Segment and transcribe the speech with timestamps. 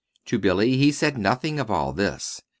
[0.25, 2.41] To Billy he said nothing of all this.